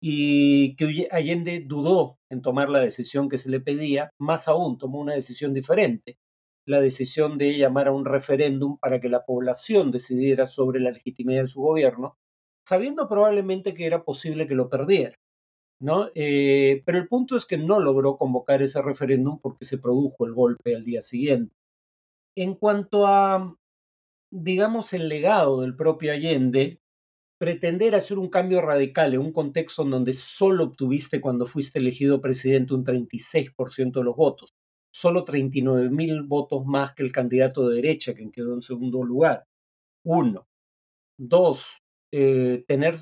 y 0.08 0.76
que 0.76 1.08
Allende 1.10 1.64
dudó 1.66 2.20
en 2.30 2.40
tomar 2.40 2.68
la 2.68 2.78
decisión 2.78 3.28
que 3.28 3.38
se 3.38 3.50
le 3.50 3.58
pedía, 3.58 4.12
más 4.20 4.46
aún 4.46 4.78
tomó 4.78 5.00
una 5.00 5.14
decisión 5.14 5.52
diferente, 5.52 6.16
la 6.64 6.80
decisión 6.80 7.38
de 7.38 7.58
llamar 7.58 7.88
a 7.88 7.92
un 7.92 8.04
referéndum 8.04 8.78
para 8.78 9.00
que 9.00 9.08
la 9.08 9.24
población 9.24 9.90
decidiera 9.90 10.46
sobre 10.46 10.78
la 10.78 10.92
legitimidad 10.92 11.42
de 11.42 11.48
su 11.48 11.60
gobierno, 11.60 12.16
sabiendo 12.64 13.08
probablemente 13.08 13.74
que 13.74 13.84
era 13.84 14.04
posible 14.04 14.46
que 14.46 14.54
lo 14.54 14.70
perdiera. 14.70 15.16
¿no? 15.80 16.08
Eh, 16.14 16.84
pero 16.86 16.98
el 16.98 17.08
punto 17.08 17.36
es 17.36 17.44
que 17.44 17.58
no 17.58 17.80
logró 17.80 18.16
convocar 18.16 18.62
ese 18.62 18.80
referéndum 18.82 19.40
porque 19.40 19.64
se 19.64 19.78
produjo 19.78 20.24
el 20.24 20.34
golpe 20.34 20.76
al 20.76 20.84
día 20.84 21.02
siguiente. 21.02 21.52
En 22.36 22.54
cuanto 22.54 23.08
a, 23.08 23.56
digamos, 24.30 24.92
el 24.92 25.08
legado 25.08 25.62
del 25.62 25.74
propio 25.74 26.12
Allende, 26.12 26.78
pretender 27.38 27.94
hacer 27.94 28.18
un 28.18 28.28
cambio 28.28 28.60
radical 28.62 29.14
en 29.14 29.20
un 29.20 29.32
contexto 29.32 29.82
en 29.82 29.90
donde 29.90 30.12
solo 30.14 30.64
obtuviste 30.64 31.20
cuando 31.20 31.46
fuiste 31.46 31.78
elegido 31.78 32.20
presidente 32.20 32.74
un 32.74 32.84
36% 32.84 33.92
de 33.92 34.04
los 34.04 34.16
votos, 34.16 34.54
solo 34.92 35.22
39 35.22 35.90
mil 35.90 36.22
votos 36.22 36.64
más 36.64 36.94
que 36.94 37.02
el 37.02 37.12
candidato 37.12 37.68
de 37.68 37.76
derecha, 37.76 38.14
que 38.14 38.30
quedó 38.30 38.54
en 38.54 38.62
segundo 38.62 39.02
lugar. 39.02 39.44
Uno. 40.04 40.46
Dos, 41.18 41.78
eh, 42.12 42.64
tener 42.66 42.96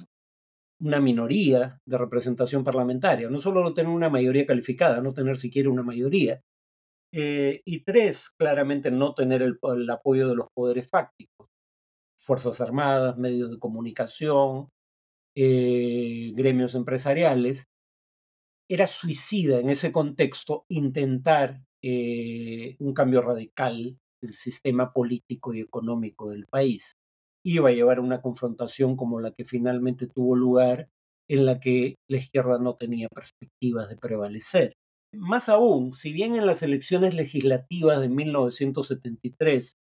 una 0.80 1.00
minoría 1.00 1.78
de 1.86 1.98
representación 1.98 2.64
parlamentaria, 2.64 3.30
no 3.30 3.40
solo 3.40 3.62
no 3.62 3.74
tener 3.74 3.90
una 3.90 4.10
mayoría 4.10 4.46
calificada, 4.46 5.00
no 5.00 5.14
tener 5.14 5.36
siquiera 5.36 5.70
una 5.70 5.82
mayoría. 5.82 6.40
Eh, 7.12 7.60
y 7.64 7.84
tres, 7.84 8.30
claramente 8.36 8.90
no 8.90 9.14
tener 9.14 9.42
el 9.42 9.90
apoyo 9.90 10.28
de 10.28 10.34
los 10.34 10.48
poderes 10.52 10.88
fácticos. 10.88 11.48
Fuerzas 12.24 12.60
Armadas, 12.60 13.18
medios 13.18 13.50
de 13.50 13.58
comunicación, 13.58 14.68
eh, 15.36 16.32
gremios 16.34 16.74
empresariales, 16.74 17.64
era 18.68 18.86
suicida 18.86 19.60
en 19.60 19.70
ese 19.70 19.92
contexto 19.92 20.64
intentar 20.68 21.60
eh, 21.82 22.76
un 22.78 22.94
cambio 22.94 23.20
radical 23.20 23.98
del 24.22 24.34
sistema 24.34 24.92
político 24.92 25.52
y 25.52 25.60
económico 25.60 26.30
del 26.30 26.46
país. 26.46 26.94
Iba 27.44 27.68
a 27.68 27.72
llevar 27.72 27.98
a 27.98 28.02
una 28.02 28.22
confrontación 28.22 28.96
como 28.96 29.20
la 29.20 29.32
que 29.32 29.44
finalmente 29.44 30.06
tuvo 30.06 30.34
lugar, 30.34 30.88
en 31.28 31.44
la 31.44 31.60
que 31.60 31.96
la 32.08 32.18
izquierda 32.18 32.58
no 32.58 32.76
tenía 32.76 33.08
perspectivas 33.08 33.88
de 33.90 33.96
prevalecer. 33.96 34.74
Más 35.12 35.48
aún, 35.48 35.92
si 35.92 36.12
bien 36.12 36.34
en 36.34 36.46
las 36.46 36.62
elecciones 36.62 37.14
legislativas 37.14 38.00
de 38.00 38.08
1973 38.08 39.76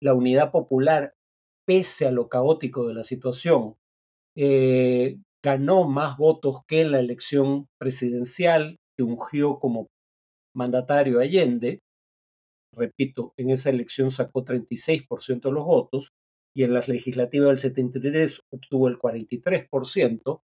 la 0.00 0.14
Unidad 0.14 0.50
Popular 0.50 1.14
pese 1.66 2.06
a 2.06 2.10
lo 2.10 2.28
caótico 2.28 2.86
de 2.86 2.94
la 2.94 3.04
situación, 3.04 3.76
eh, 4.36 5.18
ganó 5.42 5.84
más 5.88 6.16
votos 6.16 6.60
que 6.66 6.82
en 6.82 6.90
la 6.92 7.00
elección 7.00 7.68
presidencial 7.78 8.78
que 8.96 9.02
ungió 9.02 9.58
como 9.58 9.88
mandatario 10.54 11.20
Allende. 11.20 11.80
Repito, 12.72 13.34
en 13.36 13.50
esa 13.50 13.70
elección 13.70 14.10
sacó 14.10 14.44
36% 14.44 15.48
de 15.48 15.52
los 15.52 15.64
votos 15.64 16.12
y 16.56 16.64
en 16.64 16.72
las 16.72 16.88
legislativas 16.88 17.48
del 17.48 17.58
73 17.58 18.40
obtuvo 18.50 18.88
el 18.88 18.98
43%, 18.98 20.40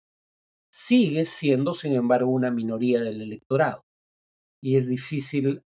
sigue 0.71 1.25
siendo, 1.25 1.73
sin 1.73 1.93
embargo, 1.93 2.29
una 2.31 2.51
minoría 2.51 3.01
del 3.01 3.21
electorado. 3.21 3.83
Y 4.61 4.75
es 4.75 4.87
difícil 4.87 5.63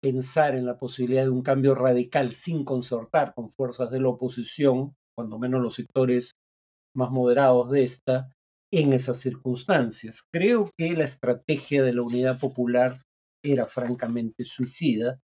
pensar 0.00 0.54
en 0.54 0.66
la 0.66 0.78
posibilidad 0.78 1.24
de 1.24 1.30
un 1.30 1.42
cambio 1.42 1.74
radical 1.74 2.32
sin 2.32 2.64
concertar 2.64 3.34
con 3.34 3.48
fuerzas 3.48 3.90
de 3.90 4.00
la 4.00 4.08
oposición, 4.08 4.94
cuando 5.14 5.38
menos 5.38 5.62
los 5.62 5.74
sectores 5.74 6.32
más 6.94 7.10
moderados 7.10 7.70
de 7.70 7.84
esta, 7.84 8.32
en 8.72 8.92
esas 8.92 9.18
circunstancias. 9.18 10.22
Creo 10.32 10.70
que 10.76 10.92
la 10.94 11.04
estrategia 11.04 11.82
de 11.82 11.92
la 11.92 12.02
unidad 12.02 12.38
popular 12.38 13.02
era 13.44 13.66
francamente 13.66 14.44
suicida. 14.44 15.20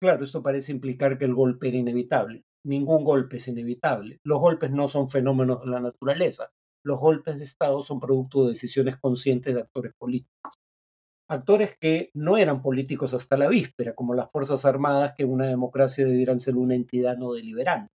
Claro, 0.00 0.24
esto 0.24 0.42
parece 0.42 0.72
implicar 0.72 1.18
que 1.18 1.24
el 1.26 1.34
golpe 1.34 1.68
era 1.68 1.78
inevitable. 1.78 2.44
Ningún 2.64 3.04
golpe 3.04 3.38
es 3.38 3.48
inevitable. 3.48 4.18
Los 4.24 4.40
golpes 4.40 4.70
no 4.70 4.88
son 4.88 5.08
fenómenos 5.08 5.60
de 5.60 5.70
la 5.70 5.80
naturaleza. 5.80 6.50
los 6.84 7.00
golpes 7.00 7.36
de 7.38 7.44
Estado 7.44 7.82
son 7.82 7.98
producto 7.98 8.44
de 8.44 8.50
decisiones 8.50 8.96
conscientes 8.96 9.52
de 9.54 9.60
actores 9.60 9.92
políticos. 9.98 10.54
Actores 11.28 11.76
que 11.78 12.10
no 12.14 12.36
eran 12.36 12.62
políticos 12.62 13.12
hasta 13.12 13.36
la 13.36 13.48
víspera, 13.48 13.94
como 13.94 14.14
las 14.14 14.30
Fuerzas 14.30 14.64
Armadas, 14.64 15.14
que 15.16 15.24
en 15.24 15.30
una 15.32 15.46
democracia 15.48 16.06
debieran 16.06 16.38
ser 16.38 16.56
una 16.56 16.76
entidad 16.76 17.16
no 17.16 17.32
deliberante, 17.32 17.92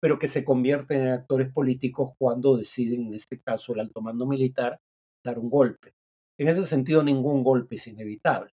pero 0.00 0.18
que 0.18 0.26
se 0.28 0.44
convierten 0.44 1.02
en 1.02 1.08
actores 1.08 1.52
políticos 1.52 2.10
cuando 2.18 2.56
deciden, 2.56 3.06
en 3.06 3.14
este 3.14 3.40
caso 3.40 3.74
el 3.74 3.80
alto 3.80 4.00
mando 4.00 4.26
militar, 4.26 4.80
dar 5.24 5.38
un 5.38 5.50
golpe. 5.50 5.92
En 6.38 6.48
ese 6.48 6.66
sentido, 6.66 7.02
ningún 7.04 7.44
golpe 7.44 7.76
es 7.76 7.86
inevitable. 7.86 8.50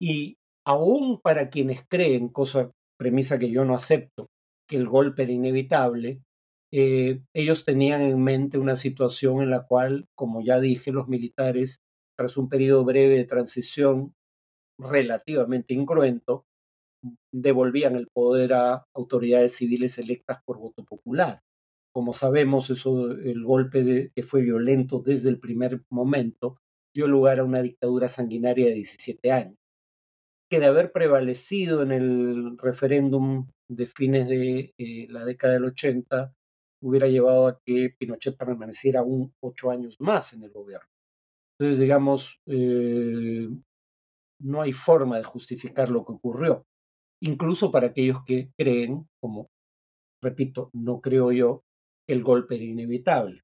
Y 0.00 0.36
aún 0.66 1.20
para 1.20 1.48
quienes 1.48 1.86
creen, 1.86 2.28
cosa 2.28 2.72
premisa 2.98 3.38
que 3.38 3.50
yo 3.50 3.64
no 3.64 3.74
acepto, 3.74 4.28
que 4.68 4.76
el 4.76 4.88
golpe 4.88 5.22
era 5.22 5.32
inevitable, 5.32 6.20
eh, 6.72 7.20
ellos 7.34 7.64
tenían 7.64 8.02
en 8.02 8.22
mente 8.22 8.58
una 8.58 8.76
situación 8.76 9.42
en 9.42 9.50
la 9.50 9.66
cual, 9.66 10.06
como 10.14 10.42
ya 10.42 10.60
dije, 10.60 10.92
los 10.92 11.08
militares, 11.08 11.80
tras 12.20 12.36
un 12.36 12.50
periodo 12.50 12.84
breve 12.84 13.16
de 13.16 13.24
transición 13.24 14.12
relativamente 14.78 15.72
incruento, 15.72 16.44
devolvían 17.32 17.96
el 17.96 18.08
poder 18.08 18.52
a 18.52 18.84
autoridades 18.94 19.54
civiles 19.54 19.96
electas 19.96 20.42
por 20.44 20.58
voto 20.58 20.84
popular. 20.84 21.40
Como 21.94 22.12
sabemos, 22.12 22.68
eso, 22.68 23.10
el 23.12 23.42
golpe 23.42 24.12
que 24.14 24.22
fue 24.22 24.42
violento 24.42 25.00
desde 25.00 25.30
el 25.30 25.40
primer 25.40 25.80
momento 25.88 26.58
dio 26.94 27.06
lugar 27.06 27.38
a 27.38 27.44
una 27.44 27.62
dictadura 27.62 28.10
sanguinaria 28.10 28.66
de 28.66 28.74
17 28.74 29.32
años, 29.32 29.56
que 30.50 30.60
de 30.60 30.66
haber 30.66 30.92
prevalecido 30.92 31.82
en 31.82 31.90
el 31.90 32.58
referéndum 32.58 33.48
de 33.66 33.86
fines 33.86 34.28
de 34.28 34.74
eh, 34.76 35.06
la 35.08 35.24
década 35.24 35.54
del 35.54 35.64
80 35.64 36.34
hubiera 36.82 37.08
llevado 37.08 37.46
a 37.48 37.58
que 37.64 37.94
Pinochet 37.98 38.36
permaneciera 38.36 39.00
aún 39.00 39.32
ocho 39.40 39.70
años 39.70 39.96
más 40.00 40.34
en 40.34 40.42
el 40.42 40.50
gobierno. 40.50 40.89
Entonces, 41.60 41.78
digamos, 41.78 42.40
eh, 42.46 43.46
no 44.40 44.62
hay 44.62 44.72
forma 44.72 45.18
de 45.18 45.24
justificar 45.24 45.90
lo 45.90 46.06
que 46.06 46.12
ocurrió, 46.12 46.64
incluso 47.22 47.70
para 47.70 47.88
aquellos 47.88 48.24
que 48.24 48.48
creen, 48.56 49.06
como 49.20 49.50
repito, 50.22 50.70
no 50.72 51.02
creo 51.02 51.32
yo, 51.32 51.60
que 52.06 52.14
el 52.14 52.22
golpe 52.22 52.54
era 52.54 52.64
inevitable. 52.64 53.42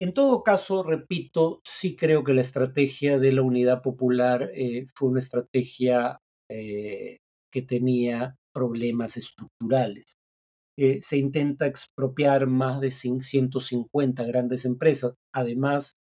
En 0.00 0.14
todo 0.14 0.42
caso, 0.42 0.82
repito, 0.84 1.60
sí 1.64 1.96
creo 1.96 2.24
que 2.24 2.32
la 2.32 2.40
estrategia 2.40 3.18
de 3.18 3.32
la 3.32 3.42
unidad 3.42 3.82
popular 3.82 4.50
eh, 4.54 4.86
fue 4.94 5.10
una 5.10 5.18
estrategia 5.18 6.18
eh, 6.50 7.18
que 7.52 7.60
tenía 7.60 8.36
problemas 8.54 9.18
estructurales. 9.18 10.16
Se 10.76 11.18
intenta 11.18 11.66
expropiar 11.66 12.46
más 12.46 12.80
de 12.80 12.90
150 12.90 14.24
grandes 14.24 14.64
empresas, 14.64 15.14
además 15.32 15.98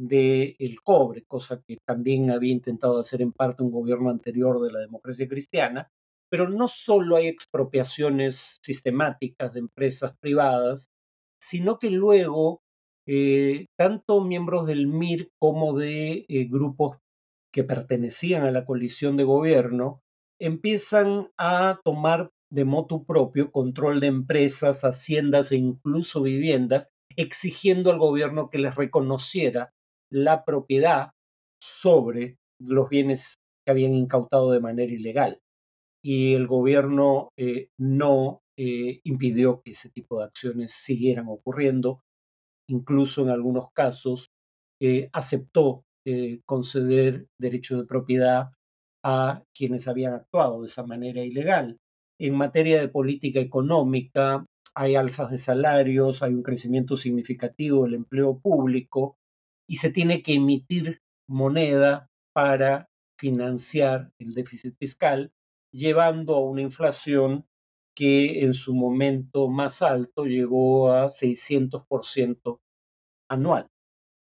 del 0.00 0.56
el 0.58 0.80
cobre, 0.82 1.24
cosa 1.24 1.62
que 1.66 1.76
también 1.84 2.30
había 2.30 2.52
intentado 2.52 2.98
hacer 2.98 3.20
en 3.20 3.32
parte 3.32 3.62
un 3.62 3.70
gobierno 3.70 4.08
anterior 4.08 4.60
de 4.60 4.72
la 4.72 4.80
democracia 4.80 5.28
cristiana, 5.28 5.90
pero 6.30 6.48
no 6.48 6.68
solo 6.68 7.16
hay 7.16 7.26
expropiaciones 7.26 8.58
sistemáticas 8.62 9.52
de 9.52 9.60
empresas 9.60 10.14
privadas, 10.18 10.88
sino 11.38 11.78
que 11.78 11.90
luego 11.90 12.62
eh, 13.06 13.66
tanto 13.76 14.24
miembros 14.24 14.66
del 14.66 14.86
MIR 14.86 15.30
como 15.38 15.76
de 15.76 16.24
eh, 16.28 16.44
grupos 16.48 16.98
que 17.52 17.64
pertenecían 17.64 18.44
a 18.44 18.52
la 18.52 18.64
coalición 18.64 19.16
de 19.16 19.24
gobierno 19.24 20.00
empiezan 20.38 21.28
a 21.36 21.80
tomar 21.84 22.30
de 22.50 22.64
motu 22.64 23.04
propio 23.04 23.50
control 23.52 24.00
de 24.00 24.06
empresas, 24.06 24.82
haciendas 24.84 25.52
e 25.52 25.56
incluso 25.56 26.22
viviendas, 26.22 26.90
exigiendo 27.16 27.90
al 27.90 27.98
gobierno 27.98 28.48
que 28.48 28.58
les 28.58 28.74
reconociera 28.76 29.72
la 30.10 30.44
propiedad 30.44 31.10
sobre 31.62 32.36
los 32.60 32.88
bienes 32.88 33.38
que 33.64 33.70
habían 33.70 33.94
incautado 33.94 34.50
de 34.50 34.60
manera 34.60 34.92
ilegal. 34.92 35.40
Y 36.02 36.34
el 36.34 36.46
gobierno 36.46 37.28
eh, 37.36 37.68
no 37.78 38.40
eh, 38.58 39.00
impidió 39.04 39.60
que 39.62 39.72
ese 39.72 39.90
tipo 39.90 40.18
de 40.18 40.24
acciones 40.24 40.72
siguieran 40.72 41.26
ocurriendo, 41.28 42.00
incluso 42.68 43.22
en 43.22 43.30
algunos 43.30 43.70
casos 43.72 44.30
eh, 44.80 45.08
aceptó 45.12 45.84
conceder 46.44 47.26
derechos 47.38 47.78
de 47.78 47.86
propiedad 47.86 48.48
a 49.04 49.44
quienes 49.54 49.86
habían 49.86 50.14
actuado 50.14 50.62
de 50.62 50.66
esa 50.66 50.82
manera 50.82 51.22
ilegal. 51.22 51.78
En 52.18 52.34
materia 52.34 52.80
de 52.80 52.88
política 52.88 53.38
económica, 53.38 54.44
hay 54.74 54.96
alzas 54.96 55.30
de 55.30 55.38
salarios, 55.38 56.22
hay 56.22 56.34
un 56.34 56.42
crecimiento 56.42 56.96
significativo 56.96 57.84
del 57.84 57.94
empleo 57.94 58.40
público 58.40 59.18
y 59.70 59.76
se 59.76 59.92
tiene 59.92 60.20
que 60.22 60.34
emitir 60.34 61.00
moneda 61.28 62.10
para 62.34 62.90
financiar 63.16 64.10
el 64.18 64.34
déficit 64.34 64.74
fiscal, 64.76 65.30
llevando 65.72 66.34
a 66.34 66.40
una 66.40 66.62
inflación 66.62 67.46
que 67.94 68.40
en 68.40 68.54
su 68.54 68.74
momento 68.74 69.48
más 69.48 69.80
alto 69.80 70.24
llegó 70.24 70.92
a 70.92 71.08
600% 71.08 72.58
anual. 73.28 73.68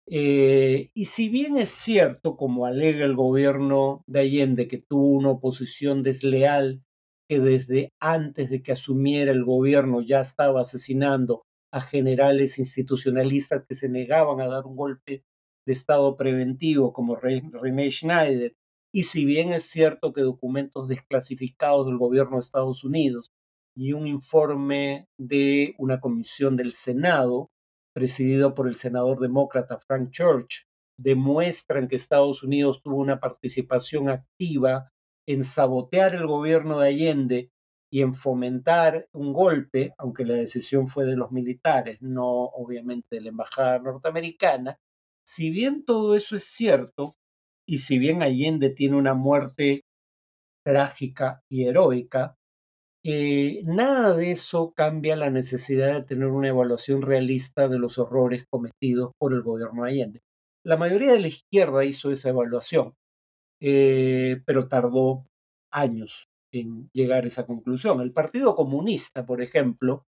Eh, 0.07 0.89
y 0.95 1.05
si 1.05 1.29
bien 1.29 1.59
es 1.59 1.69
cierto, 1.69 2.39
como 2.39 2.65
alega 2.65 3.05
el 3.05 3.15
gobierno 3.15 4.03
de 4.07 4.21
Allende, 4.21 4.67
que 4.67 4.81
tuvo 4.81 5.09
una 5.09 5.29
oposición 5.29 6.03
desleal 6.03 6.83
que 7.29 7.41
desde 7.41 7.93
antes 8.01 8.49
de 8.49 8.63
que 8.63 8.73
asumiera 8.73 9.31
el 9.31 9.45
gobierno 9.45 10.01
ya 10.01 10.21
estaba 10.21 10.63
asesinando 10.63 11.45
a 11.71 11.83
generales 11.83 12.59
institucionalistas 12.59 13.67
que 13.69 13.75
se 13.75 13.91
negaban 13.91 14.41
a 14.41 14.47
dar 14.47 14.65
un 14.65 14.77
golpe 14.77 15.23
de 15.67 15.73
Estado 15.73 16.17
preventivo 16.17 16.93
como 16.93 17.17
René 17.17 17.91
Schneider, 17.91 18.55
y 18.93 19.05
si 19.05 19.25
bien 19.25 19.53
es 19.53 19.65
cierto 19.65 20.13
que 20.13 20.21
documentos 20.21 20.89
desclasificados 20.89 21.87
del 21.87 21.99
gobierno 21.99 22.37
de 22.37 22.41
Estados 22.41 22.85
Unidos 22.85 23.33
y 23.77 23.93
un 23.93 24.07
informe 24.07 25.09
de 25.19 25.75
una 25.79 26.01
comisión 26.01 26.57
del 26.57 26.73
Senado, 26.73 27.51
presidido 27.93 28.55
por 28.55 28.69
el 28.69 28.77
senador 28.77 29.21
demócrata 29.21 29.79
Frank 29.79 30.11
Church, 30.11 30.67
demuestran 30.97 31.89
que 31.89 31.97
Estados 31.97 32.43
Unidos 32.43 32.83
tuvo 32.83 32.97
una 32.97 33.19
participación 33.19 34.09
activa 34.09 34.91
en 35.27 35.43
sabotear 35.43 36.15
el 36.15 36.27
gobierno 36.27 36.79
de 36.79 36.89
Allende 36.89 37.51
y 37.93 38.03
en 38.03 38.15
fomentar 38.15 39.09
un 39.13 39.33
golpe, 39.33 39.95
aunque 39.99 40.25
la 40.25 40.35
decisión 40.35 40.87
fue 40.87 41.05
de 41.05 41.17
los 41.17 41.31
militares, 41.31 41.99
no 42.01 42.27
obviamente 42.27 43.17
de 43.17 43.23
la 43.23 43.29
embajada 43.29 43.79
norteamericana, 43.79 44.79
si 45.27 45.51
bien 45.51 45.85
todo 45.85 46.17
eso 46.17 46.37
es 46.37 46.45
cierto, 46.45 47.17
y 47.67 47.79
si 47.79 47.99
bien 47.99 48.23
Allende 48.23 48.71
tiene 48.71 48.97
una 48.97 49.15
muerte 49.15 49.83
trágica 50.65 51.41
y 51.51 51.67
heroica, 51.67 52.37
eh, 53.07 53.63
nada 53.65 54.17
de 54.17 54.33
eso 54.33 54.73
cambia 54.75 55.15
la 55.17 55.31
necesidad 55.31 55.93
de 55.95 56.05
tener 56.05 56.29
una 56.29 56.49
evaluación 56.49 57.03
realista 57.03 57.69
de 57.69 57.79
los 57.79 57.99
horrores 57.99 58.47
cometidos 58.51 59.13
por 59.19 59.35
el 59.35 59.43
gobierno 59.43 59.85
de 59.85 59.91
Allende. 59.91 60.21
La 60.65 60.79
mayoría 60.79 61.13
de 61.13 61.21
la 61.21 61.29
izquierda 61.29 61.85
hizo 61.85 62.11
esa 62.11 62.31
evaluación, 62.31 62.95
eh, 63.61 64.41
pero 64.47 64.69
tardó 64.69 65.27
años 65.71 66.29
en 66.53 66.89
llegar 66.95 67.25
a 67.25 67.27
esa 67.27 67.47
conclusión. 67.47 68.01
El 68.01 68.13
Partido 68.13 68.57
Comunista, 68.57 69.27
por 69.27 69.43
ejemplo, 69.43 70.05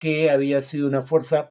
que 0.00 0.30
había 0.30 0.60
sido 0.60 0.86
una 0.86 1.02
fuerza 1.02 1.50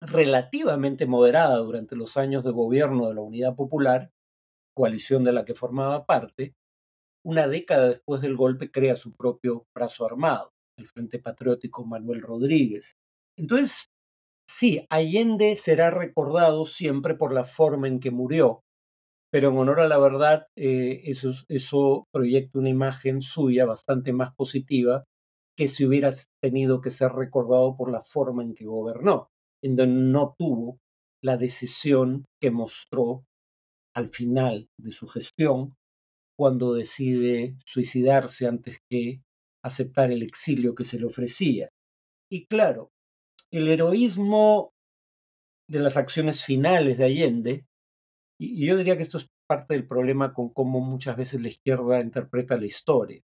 relativamente 0.00 1.06
moderada 1.06 1.58
durante 1.58 1.96
los 1.96 2.16
años 2.16 2.44
de 2.44 2.52
gobierno 2.52 3.08
de 3.08 3.14
la 3.14 3.20
Unidad 3.20 3.54
Popular, 3.54 4.10
coalición 4.74 5.24
de 5.24 5.32
la 5.32 5.44
que 5.44 5.54
formaba 5.54 6.06
parte, 6.06 6.54
una 7.22 7.48
década 7.48 7.88
después 7.88 8.22
del 8.22 8.36
golpe 8.36 8.70
crea 8.70 8.96
su 8.96 9.14
propio 9.14 9.66
brazo 9.74 10.06
armado, 10.06 10.52
el 10.78 10.88
Frente 10.88 11.18
Patriótico 11.18 11.84
Manuel 11.84 12.22
Rodríguez. 12.22 12.96
Entonces, 13.36 13.90
sí, 14.48 14.86
Allende 14.88 15.56
será 15.56 15.90
recordado 15.90 16.64
siempre 16.64 17.14
por 17.14 17.34
la 17.34 17.44
forma 17.44 17.88
en 17.88 18.00
que 18.00 18.10
murió, 18.10 18.62
pero 19.30 19.50
en 19.50 19.58
honor 19.58 19.80
a 19.80 19.88
la 19.88 19.98
verdad, 19.98 20.46
eh, 20.56 21.02
eso, 21.04 21.32
eso 21.48 22.08
proyecta 22.10 22.58
una 22.58 22.70
imagen 22.70 23.20
suya 23.20 23.66
bastante 23.66 24.12
más 24.12 24.34
positiva 24.34 25.04
que 25.56 25.68
si 25.68 25.84
hubiera 25.84 26.10
tenido 26.40 26.80
que 26.80 26.90
ser 26.90 27.12
recordado 27.12 27.76
por 27.76 27.92
la 27.92 28.00
forma 28.00 28.42
en 28.42 28.54
que 28.54 28.64
gobernó, 28.64 29.28
en 29.62 29.76
donde 29.76 30.00
no 30.00 30.34
tuvo 30.38 30.78
la 31.22 31.36
decisión 31.36 32.24
que 32.40 32.50
mostró 32.50 33.24
al 33.94 34.08
final 34.08 34.68
de 34.78 34.92
su 34.92 35.06
gestión, 35.06 35.74
cuando 36.38 36.72
decide 36.72 37.56
suicidarse 37.66 38.46
antes 38.46 38.78
que 38.88 39.20
aceptar 39.62 40.10
el 40.10 40.22
exilio 40.22 40.74
que 40.74 40.84
se 40.84 40.98
le 40.98 41.06
ofrecía. 41.06 41.68
Y 42.30 42.46
claro, 42.46 42.90
el 43.50 43.68
heroísmo 43.68 44.70
de 45.68 45.80
las 45.80 45.96
acciones 45.96 46.44
finales 46.44 46.96
de 46.96 47.04
Allende 47.04 47.64
y 48.40 48.66
yo 48.66 48.78
diría 48.78 48.96
que 48.96 49.02
esto 49.02 49.18
es 49.18 49.28
parte 49.46 49.74
del 49.74 49.86
problema 49.86 50.32
con 50.32 50.48
cómo 50.48 50.80
muchas 50.80 51.14
veces 51.14 51.42
la 51.42 51.48
izquierda 51.48 52.00
interpreta 52.00 52.56
la 52.56 52.64
historia. 52.64 53.20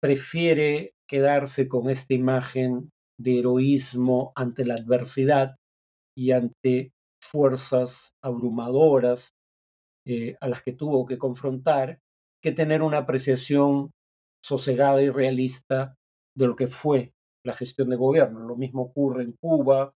Prefiere 0.00 0.94
quedarse 1.06 1.68
con 1.68 1.90
esta 1.90 2.14
imagen 2.14 2.90
de 3.18 3.40
heroísmo 3.40 4.32
ante 4.34 4.64
la 4.64 4.76
adversidad 4.76 5.56
y 6.16 6.32
ante 6.32 6.92
fuerzas 7.22 8.14
abrumadoras 8.22 9.34
eh, 10.06 10.36
a 10.40 10.48
las 10.48 10.62
que 10.62 10.72
tuvo 10.72 11.06
que 11.06 11.18
confrontar 11.18 11.98
que 12.42 12.52
tener 12.52 12.82
una 12.82 12.98
apreciación 12.98 13.90
sosegada 14.44 15.02
y 15.02 15.08
realista 15.08 15.94
de 16.36 16.46
lo 16.46 16.56
que 16.56 16.66
fue 16.66 17.14
la 17.44 17.54
gestión 17.54 17.88
de 17.88 17.96
gobierno. 17.96 18.40
Lo 18.40 18.56
mismo 18.56 18.82
ocurre 18.82 19.22
en 19.22 19.32
Cuba 19.40 19.92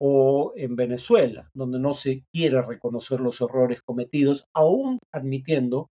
o 0.00 0.52
en 0.56 0.74
Venezuela, 0.74 1.48
donde 1.54 1.78
no 1.78 1.94
se 1.94 2.24
quiere 2.32 2.60
reconocer 2.60 3.20
los 3.20 3.40
errores 3.40 3.82
cometidos, 3.82 4.48
aún 4.52 4.98
admitiendo 5.12 5.90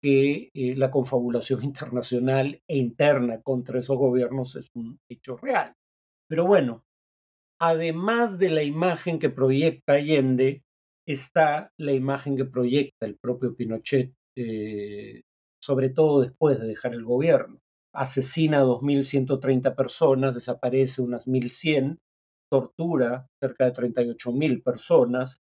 que 0.00 0.50
eh, 0.54 0.76
la 0.76 0.90
confabulación 0.90 1.62
internacional 1.64 2.60
e 2.68 2.78
interna 2.78 3.40
contra 3.42 3.80
esos 3.80 3.96
gobiernos 3.96 4.54
es 4.56 4.68
un 4.74 4.98
hecho 5.08 5.36
real. 5.36 5.72
Pero 6.28 6.46
bueno, 6.46 6.84
además 7.62 8.40
de 8.40 8.50
la 8.50 8.64
imagen 8.64 9.20
que 9.20 9.30
proyecta 9.30 9.92
Allende, 9.92 10.64
está 11.06 11.70
la 11.78 11.92
imagen 11.92 12.36
que 12.36 12.44
proyecta 12.44 13.06
el 13.06 13.16
propio 13.16 13.54
Pinochet, 13.54 14.12
eh, 14.36 15.22
sobre 15.60 15.88
todo 15.90 16.22
después 16.22 16.60
de 16.60 16.66
dejar 16.66 16.92
el 16.92 17.04
gobierno. 17.04 17.60
Asesina 17.94 18.58
a 18.58 18.64
2.130 18.64 19.76
personas, 19.76 20.34
desaparece 20.34 21.02
unas 21.02 21.28
1.100, 21.28 21.98
tortura 22.50 23.28
cerca 23.40 23.66
de 23.66 23.72
38.000 23.72 24.64
personas, 24.64 25.36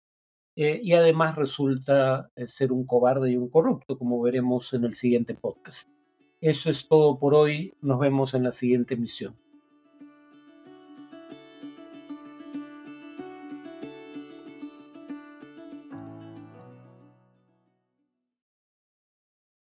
eh, 0.56 0.78
y 0.82 0.92
además 0.92 1.36
resulta 1.36 2.28
eh, 2.36 2.48
ser 2.48 2.70
un 2.70 2.84
cobarde 2.84 3.30
y 3.30 3.36
un 3.38 3.48
corrupto, 3.48 3.96
como 3.96 4.20
veremos 4.20 4.74
en 4.74 4.84
el 4.84 4.92
siguiente 4.92 5.34
podcast. 5.34 5.88
Eso 6.42 6.68
es 6.68 6.86
todo 6.86 7.18
por 7.18 7.34
hoy, 7.34 7.72
nos 7.80 7.98
vemos 7.98 8.34
en 8.34 8.42
la 8.42 8.52
siguiente 8.52 8.92
emisión. 8.92 9.38